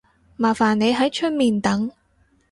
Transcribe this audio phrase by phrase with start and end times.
[0.35, 1.91] 麻煩你喺出面等